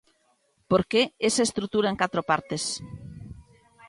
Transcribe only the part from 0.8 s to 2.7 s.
que esa estrutura en catro partes?